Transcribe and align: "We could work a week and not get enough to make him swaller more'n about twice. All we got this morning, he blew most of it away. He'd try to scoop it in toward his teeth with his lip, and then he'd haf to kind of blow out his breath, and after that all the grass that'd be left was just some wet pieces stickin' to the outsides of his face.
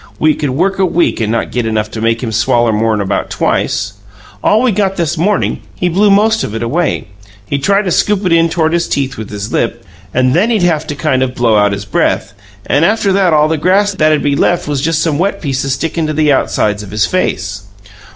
"We 0.17 0.33
could 0.33 0.49
work 0.49 0.79
a 0.79 0.85
week 0.87 1.21
and 1.21 1.31
not 1.31 1.51
get 1.51 1.67
enough 1.67 1.91
to 1.91 2.01
make 2.01 2.23
him 2.23 2.31
swaller 2.31 2.73
more'n 2.73 3.01
about 3.01 3.29
twice. 3.29 3.93
All 4.43 4.63
we 4.63 4.71
got 4.71 4.95
this 4.95 5.15
morning, 5.15 5.59
he 5.75 5.89
blew 5.89 6.09
most 6.09 6.43
of 6.43 6.55
it 6.55 6.63
away. 6.63 7.05
He'd 7.45 7.63
try 7.63 7.83
to 7.83 7.91
scoop 7.91 8.25
it 8.25 8.31
in 8.33 8.49
toward 8.49 8.73
his 8.73 8.87
teeth 8.87 9.15
with 9.15 9.29
his 9.29 9.53
lip, 9.53 9.85
and 10.11 10.33
then 10.33 10.49
he'd 10.49 10.63
haf 10.63 10.87
to 10.87 10.95
kind 10.95 11.21
of 11.21 11.35
blow 11.35 11.55
out 11.55 11.71
his 11.71 11.85
breath, 11.85 12.33
and 12.65 12.83
after 12.83 13.13
that 13.13 13.31
all 13.31 13.47
the 13.47 13.57
grass 13.59 13.91
that'd 13.91 14.23
be 14.23 14.35
left 14.35 14.67
was 14.67 14.81
just 14.81 15.03
some 15.03 15.19
wet 15.19 15.39
pieces 15.39 15.73
stickin' 15.73 16.07
to 16.07 16.13
the 16.13 16.33
outsides 16.33 16.81
of 16.81 16.89
his 16.89 17.05
face. 17.05 17.65